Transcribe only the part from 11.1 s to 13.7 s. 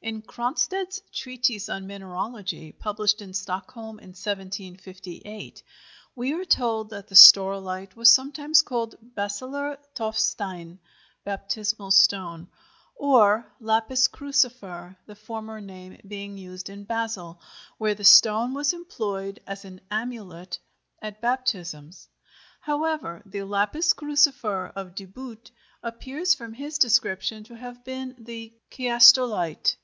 (baptismal stone) or